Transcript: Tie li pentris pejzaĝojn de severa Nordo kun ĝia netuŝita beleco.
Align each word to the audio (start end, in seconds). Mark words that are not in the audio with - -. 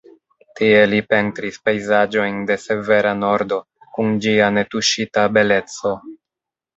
Tie 0.59 0.77
li 0.93 0.99
pentris 1.09 1.59
pejzaĝojn 1.67 2.39
de 2.51 2.57
severa 2.63 3.11
Nordo 3.19 3.59
kun 3.97 4.09
ĝia 4.23 4.49
netuŝita 4.57 5.27
beleco. 5.37 5.93